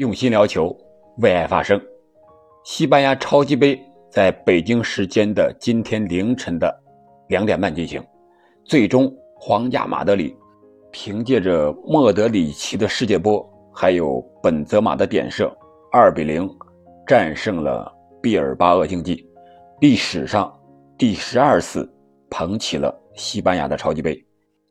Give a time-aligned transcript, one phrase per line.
[0.00, 0.74] 用心聊球，
[1.18, 1.78] 为爱发声。
[2.64, 3.78] 西班牙超级杯
[4.10, 6.74] 在北京时间的今天凌晨的
[7.28, 8.02] 两点半进行，
[8.64, 10.34] 最终皇家马德里
[10.90, 15.54] 凭借着莫德里奇的世界波，还有本泽马的点射，
[15.92, 16.48] 二比零
[17.06, 19.28] 战胜了毕尔巴鄂竞技，
[19.82, 20.50] 历史上
[20.96, 21.86] 第十二次
[22.30, 24.18] 捧起了西班牙的超级杯。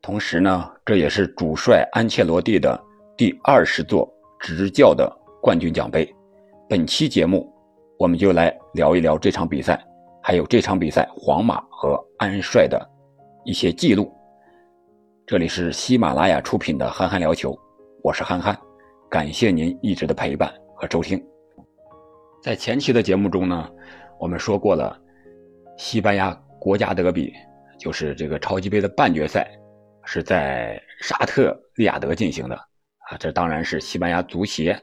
[0.00, 2.82] 同时呢，这也是主帅安切罗蒂的
[3.14, 5.06] 第二十座执教的
[5.40, 6.08] 冠军奖杯。
[6.68, 7.50] 本期节目，
[7.98, 9.82] 我们就来聊一聊这场比赛，
[10.22, 12.78] 还有这场比赛皇马和安帅的
[13.44, 14.12] 一些记录。
[15.26, 17.52] 这里是喜马拉雅出品的《憨憨聊球》，
[18.02, 18.58] 我是憨憨，
[19.08, 21.22] 感谢您一直的陪伴和收听。
[22.42, 23.70] 在前期的节目中呢，
[24.18, 24.98] 我们说过了，
[25.76, 27.32] 西班牙国家德比
[27.78, 29.48] 就是这个超级杯的半决赛。
[30.10, 32.58] 是在沙特利雅得进行的
[33.08, 34.78] 啊，这当然是西班牙足协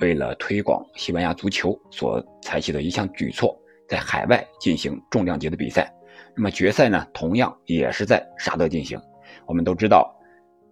[0.00, 5.90] 为了推广西班牙足球所采取的一项举措，在海外进行重量级的比赛。
[6.36, 9.00] 那么决赛呢，同样也是在沙特进行。
[9.46, 10.14] 我们都知道，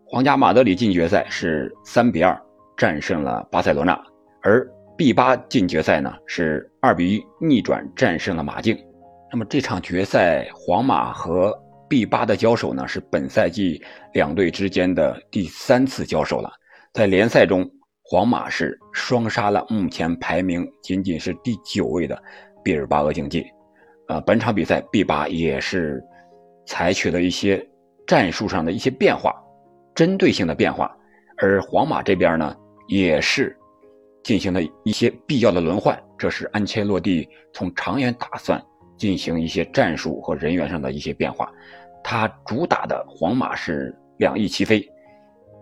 [0.05, 2.39] 皇家马德里进决赛是三比二
[2.77, 3.99] 战胜了巴塞罗那，
[4.43, 8.79] 而 B 八进决赛呢是二比一逆转战胜了马竞。
[9.33, 16.51] 那么这场决赛，皇马和 B 八的交手呢，是本赛季两队之间的第三次交手了。
[16.93, 17.69] 在联赛中，
[18.03, 22.21] 皇马是双杀了目前排名仅仅是第九位的
[22.65, 23.47] 毕尔巴鄂竞技。
[24.09, 26.03] 呃，本场比赛 B 八也是
[26.67, 27.65] 采取了一些
[28.07, 29.35] 战术上的一些变化，
[29.95, 30.97] 针对性的变化。
[31.37, 32.57] 而皇马这边呢，
[32.89, 33.57] 也是
[34.25, 38.61] 进行了一些必要的轮换，这是安切洛蒂从长远打算
[38.97, 41.53] 进行一些战术和人员上的一些变化。
[42.03, 44.83] 他主打的皇马是两翼齐飞，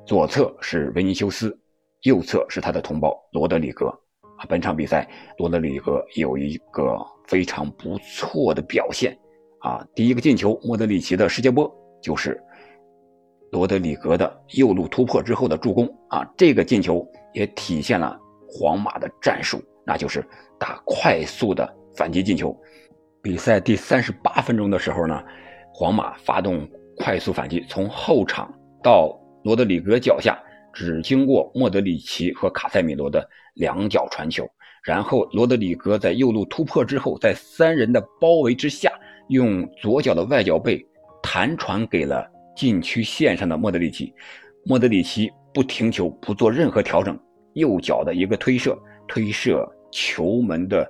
[0.06, 1.58] 左侧是维尼修斯，
[2.02, 3.88] 右侧是他的同胞罗德里格。
[4.38, 6.96] 啊，本场比赛罗德里格有一个
[7.26, 9.18] 非常不错的表现。
[9.60, 11.68] 啊，第一个进球莫德里奇的世界波
[12.00, 12.40] 就是
[13.50, 15.86] 罗德里格的右路突破之后的助攻。
[16.08, 18.16] 啊，这个进球也体现了
[18.48, 20.24] 皇马的战术，那就是
[20.58, 22.56] 打快速的反击进球。
[23.20, 25.20] 比赛第三十八分钟的时候呢。
[25.78, 26.66] 皇马发动
[26.96, 28.50] 快速反击，从后场
[28.82, 29.14] 到
[29.46, 30.36] 罗德里格脚下，
[30.72, 33.24] 只经过莫德里奇和卡塞米罗的
[33.54, 34.44] 两脚传球，
[34.82, 38.90] 然后罗德里格在右路突破之后，在三人的包围之下，
[39.28, 40.84] 用左脚的外脚背
[41.22, 44.12] 弹传给了禁区线上的莫德里奇，
[44.64, 47.16] 莫德里奇不停球，不做任何调整，
[47.54, 48.76] 右脚的一个推射，
[49.06, 50.82] 推射球门的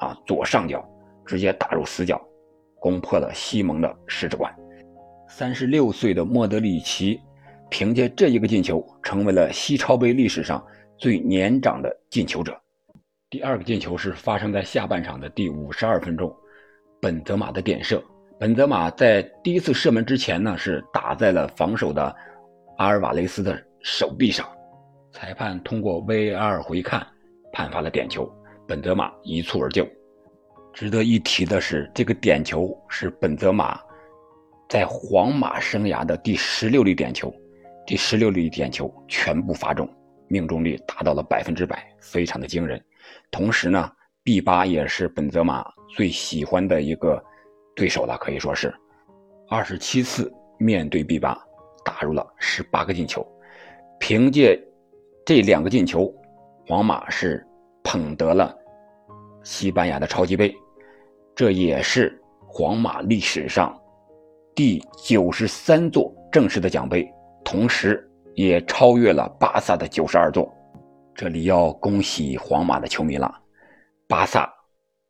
[0.00, 0.84] 啊左上角，
[1.24, 2.20] 直接打入死角。
[2.80, 4.52] 攻破了西蒙的十指关。
[5.28, 7.20] 三十六岁的莫德里奇
[7.70, 10.64] 凭借这一个进球，成为了西超杯历史上
[10.96, 12.58] 最年长的进球者。
[13.30, 16.34] 第二个进球是发生在下半场的第五十二分钟，
[17.00, 18.02] 本泽马的点射。
[18.38, 22.14] 本泽马在第一次射门之前呢，是打在了防守的
[22.78, 24.46] 阿尔瓦雷斯的手臂上，
[25.12, 27.04] 裁判通过 VAR 回看，
[27.52, 28.30] 判罚了点球，
[28.66, 29.86] 本泽马一蹴而就。
[30.72, 33.80] 值得一提的是，这个点球是本泽马
[34.68, 37.32] 在皇马生涯的第十六粒点球，
[37.86, 39.88] 这十六粒点球全部罚中，
[40.28, 42.82] 命中率达到了百分之百，非常的惊人。
[43.30, 43.90] 同时呢
[44.22, 47.22] ，B 八也是本泽马最喜欢的一个
[47.76, 48.74] 对手了，可以说是
[49.48, 51.38] 二十七次面对 B 八，
[51.84, 53.26] 打入了十八个进球。
[54.00, 54.58] 凭借
[55.26, 56.12] 这两个进球，
[56.66, 57.46] 皇马是
[57.82, 58.56] 捧得了
[59.42, 60.54] 西班牙的超级杯。
[61.34, 63.76] 这也是皇马历史上
[64.54, 67.06] 第九十三座正式的奖杯，
[67.44, 70.52] 同时也超越了巴萨的九十二座。
[71.14, 73.32] 这里要恭喜皇马的球迷了，
[74.08, 74.52] 巴萨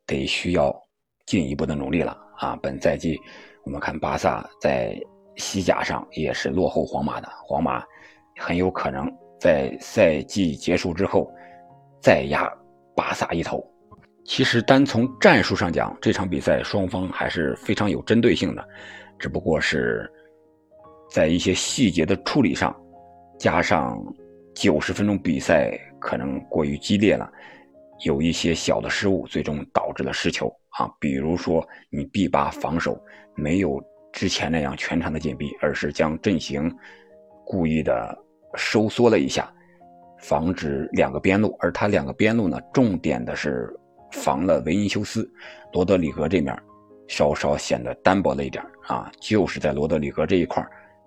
[0.05, 0.75] 得需要
[1.25, 2.55] 进一步的努力了啊！
[2.61, 3.19] 本赛季
[3.63, 4.95] 我们看巴萨在
[5.35, 7.83] 西甲上也是落后皇马的，皇马
[8.37, 11.27] 很有可能在赛季结束之后
[11.99, 12.47] 再压
[12.95, 13.65] 巴萨一头。
[14.23, 18.67] 其实单从战术上讲，这场比赛双方还是非常有针对性的，
[19.17, 20.07] 只不过是
[21.09, 22.75] 在一些细节的处理上，
[23.39, 23.97] 加上
[24.53, 27.31] 九十分钟比赛可能过于激烈了，
[28.03, 30.47] 有一些小的失误，最终导致了失球
[30.77, 30.89] 啊。
[30.99, 32.99] 比如说你 B 八防守
[33.35, 36.73] 没有之前那样全场的紧逼，而是将阵型
[37.45, 38.17] 故意的
[38.55, 39.51] 收缩了一下，
[40.19, 43.73] 防止两个边路，而他两个边路呢，重点的是。
[44.11, 45.29] 防了维尼修斯，
[45.73, 46.57] 罗德里格这面
[47.05, 50.65] 稍稍显得单薄了一点啊，就是在罗德里格这一块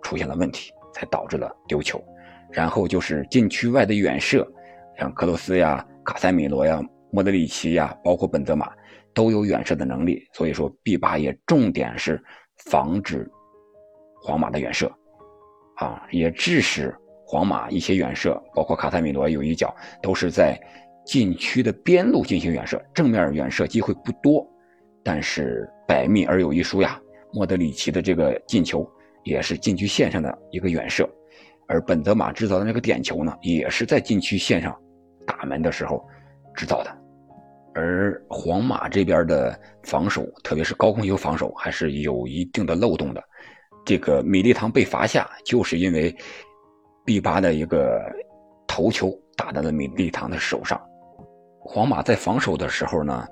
[0.08, 2.02] 出现了问题，才导致了丢球。
[2.50, 4.50] 然后就是禁区外的远射，
[4.98, 6.82] 像克罗斯呀、卡塞米罗呀、
[7.12, 8.72] 莫德里奇呀，包括本泽马
[9.12, 10.26] 都有远射的能力。
[10.32, 12.18] 所以说，B 八也重点是
[12.70, 13.30] 防止
[14.22, 14.90] 皇马的远射，
[15.76, 16.96] 啊，也致使
[17.26, 20.58] 皇马一些远射，包括卡塞米罗有一脚都是在
[21.04, 24.42] 禁区的边路进行远射，正面远射机会不多，
[25.04, 26.98] 但是百密而有一疏呀。
[27.30, 28.90] 莫德里奇的这个进球
[29.24, 31.08] 也是禁区线上的一个远射，
[31.66, 34.74] 而本泽马制造的那个点球呢，也是在禁区线上
[35.26, 36.06] 打门的时候
[36.54, 36.98] 制造的。
[37.74, 43.22] 而皇马这边的防守，特别是高空球防守，还是有一定的漏洞的。
[43.84, 46.14] 这个米利唐被罚下，就是因为
[47.04, 48.00] B 八的一个
[48.66, 50.80] 头球打到了米利唐的手上。
[51.60, 53.26] 皇马在防守的时候呢，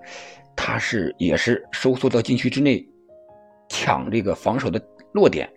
[0.54, 2.86] 他是也是收缩到禁区之内。
[3.68, 4.80] 抢这个防守的
[5.12, 5.52] 落点，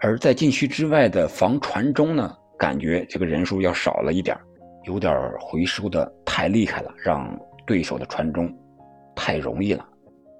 [0.00, 4.36] 而在禁区之外的防传中呢，感觉这个人数要少了一点
[4.84, 7.36] 有点回收的太厉害了，让
[7.66, 8.52] 对手的传中
[9.16, 9.86] 太容易了。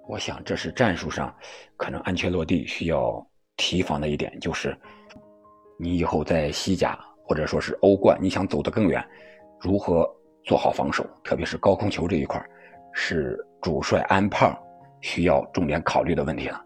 [0.09, 1.35] 我想这是战术上
[1.77, 3.27] 可能安切洛蒂需要
[3.57, 4.77] 提防的一点，就是
[5.79, 9.05] 你以后在西甲或者说是欧冠，你想走得更远，
[9.61, 10.09] 如何
[10.45, 12.43] 做好防守，特别是高空球这一块，
[12.95, 14.57] 是主帅安胖
[15.01, 16.65] 需要重点考虑的问题了。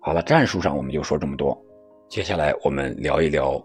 [0.00, 1.56] 好了，战术上我们就说这么多。
[2.08, 3.62] 接下来我们聊一聊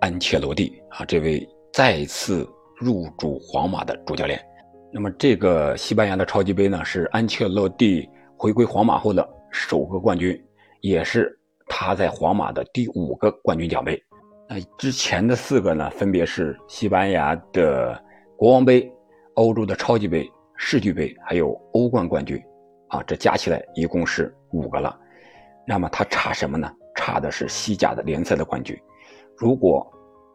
[0.00, 2.48] 安切洛蒂啊，这位再次
[2.80, 4.40] 入主皇马的主教练。
[4.90, 8.08] 那么这个西班牙的超级杯呢，是安切洛蒂
[8.38, 10.42] 回归皇马后的首个冠军，
[10.80, 14.02] 也是他在皇马的第五个冠军奖杯。
[14.48, 18.02] 那之前的四个呢，分别是西班牙的
[18.34, 18.90] 国王杯、
[19.34, 20.26] 欧洲的超级杯、
[20.56, 22.42] 世俱杯，还有欧冠冠军。
[22.88, 24.98] 啊，这加起来一共是五个了。
[25.66, 26.70] 那么他差什么呢？
[26.94, 28.78] 差的是西甲的联赛的冠军。
[29.36, 29.86] 如果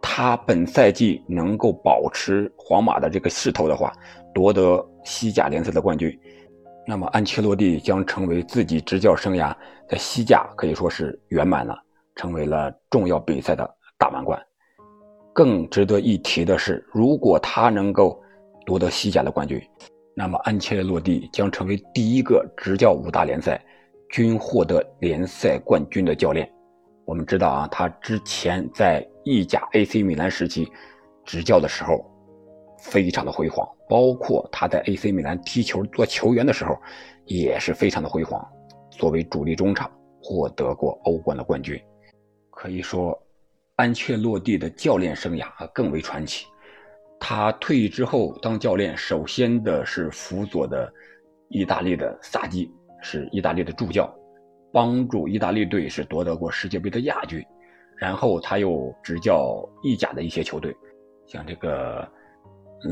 [0.01, 3.93] 他本赛季能够保持皇马的这个势头的话，
[4.33, 6.17] 夺得西甲联赛的冠军，
[6.87, 9.55] 那么安切洛蒂将成为自己执教生涯
[9.87, 11.77] 在西甲可以说是圆满了，
[12.15, 14.41] 成为了重要比赛的大满贯。
[15.33, 18.21] 更值得一提的是，如果他能够
[18.65, 19.61] 夺得西甲的冠军，
[20.13, 23.61] 那么安切洛蒂将成为第一个执教五大联赛。
[24.09, 26.51] 均获得联赛冠军的教练，
[27.05, 30.67] 我们知道啊，他之前在意甲 AC 米兰时期
[31.23, 32.03] 执教的时候，
[32.79, 36.75] 非常的辉煌，包括他在 AC 米兰踢球做球员的时候，
[37.25, 38.43] 也是非常的辉煌。
[38.89, 39.89] 作为主力中场，
[40.21, 41.79] 获得过欧冠的冠军，
[42.49, 43.15] 可以说，
[43.75, 46.47] 安切洛蒂的教练生涯更为传奇。
[47.19, 50.91] 他退役之后当教练，首先的是辅佐的
[51.49, 52.73] 意大利的萨基。
[53.01, 54.09] 是意大利的助教，
[54.71, 57.43] 帮助意大利队是夺得过世界杯的亚军，
[57.97, 60.75] 然后他又执教意甲的一些球队，
[61.27, 62.07] 像这个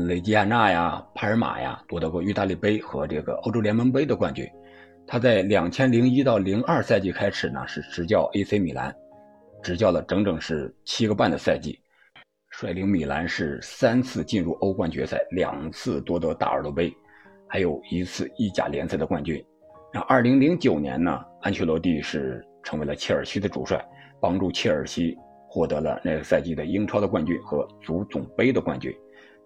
[0.06, 4.46] 雷吉亚纳呀、帕尔马呀，夺得过意大利杯和这个欧洲联盟杯的冠军。
[5.06, 8.94] 他在两千零一到零二赛季开始呢，是执教 AC 米兰，
[9.62, 11.80] 执教了整整是七个半的赛季，
[12.50, 16.94] 率领米兰是三次进入欧冠决赛，两次夺得大耳朵杯，
[17.48, 19.42] 还有一次意甲联赛的冠军。
[19.92, 23.82] 那二零零九年呢，安切洛蒂是成为了切尔西的主帅，
[24.20, 25.16] 帮助切尔西
[25.48, 28.94] 获得了那个赛季的英超的冠军和足总杯的冠军。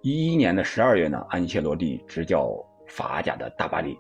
[0.03, 2.53] 一一年的十二月呢，安切洛蒂执教
[2.89, 3.97] 法甲的大巴黎，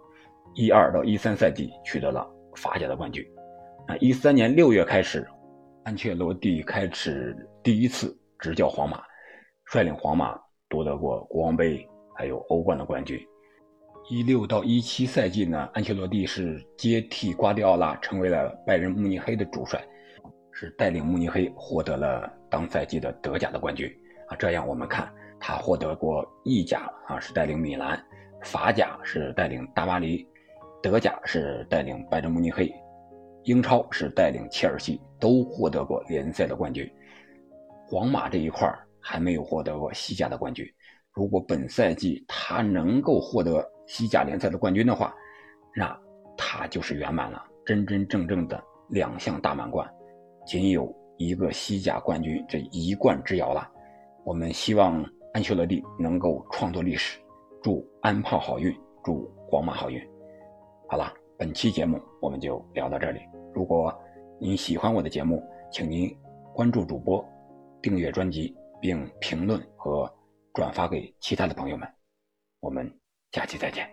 [0.54, 3.25] 一二到一三赛季取得了法甲的冠军。
[3.87, 5.25] 那一三年六月开始，
[5.84, 9.00] 安切洛蒂开始第一次执教皇马，
[9.66, 10.37] 率领皇马
[10.68, 13.16] 夺得过国王杯还有欧冠的冠军。
[14.09, 19.82] 一六到一七赛季呢，安切洛蒂是接替瓜迪奥拉，成为了拜仁慕尼黑的主帅，
[20.50, 23.88] 是带领慕尼黑获得了当赛季的德甲的冠军
[24.28, 24.37] 啊。
[24.37, 27.97] 这样我们看，他获得过意甲啊，是带领米兰；
[28.42, 30.26] 法甲是带领大巴黎；
[30.82, 32.66] 德甲是带领拜仁慕尼黑；
[33.44, 36.90] 英超是带领切尔西，都获得过联赛的冠军。
[37.87, 38.68] 皇马这一块
[39.00, 40.66] 还没有获得过西甲的冠军。
[41.14, 45.14] 如果本赛季他能够获得，西甲联赛的冠军的话，
[45.76, 45.95] 那
[46.37, 49.87] 他就是圆满了，真真正正的两项大满贯，
[50.47, 53.71] 仅有一个西甲冠军这一冠之遥了。
[54.25, 55.04] 我们希望
[55.35, 57.21] 安切洛蒂能够创作历史，
[57.62, 60.00] 祝安炮好运，祝皇马好运。
[60.88, 63.21] 好了，本期节目我们就聊到这里。
[63.52, 63.92] 如果
[64.40, 66.11] 您喜欢我的节目，请您
[66.54, 67.23] 关注主播，
[67.83, 70.11] 订阅专辑，并评论和
[70.54, 71.88] 转发给其他的朋友们。
[72.61, 73.02] 我们。
[73.32, 73.91] 下期再见。